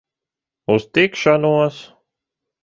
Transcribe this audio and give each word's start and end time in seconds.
Uz 0.75 0.87
tikšanos! 0.93 1.77